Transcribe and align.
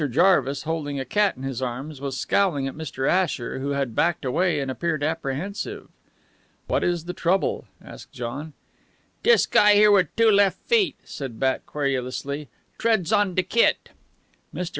Jarvis, 0.09 0.63
holding 0.63 0.99
a 0.99 1.05
cat 1.05 1.37
in 1.37 1.43
his 1.43 1.61
arms, 1.61 2.01
was 2.01 2.17
scowling 2.17 2.67
at 2.67 2.73
Mr. 2.73 3.07
Asher, 3.07 3.59
who 3.59 3.69
had 3.73 3.93
backed 3.93 4.25
away 4.25 4.59
and 4.59 4.71
appeared 4.71 5.03
apprehensive. 5.03 5.89
"What 6.65 6.83
is 6.83 7.05
the 7.05 7.13
trouble?" 7.13 7.65
asked 7.85 8.11
John. 8.11 8.53
"Dis 9.21 9.45
guy 9.45 9.75
here 9.75 9.91
wit' 9.91 10.17
two 10.17 10.31
left 10.31 10.57
feet," 10.61 10.95
said 11.03 11.39
Bat 11.39 11.67
querulously, 11.67 12.49
"treads 12.79 13.13
on 13.13 13.35
de 13.35 13.43
kit." 13.43 13.89
Mr. 14.51 14.69